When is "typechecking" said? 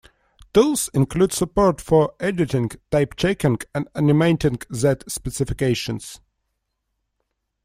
2.91-3.63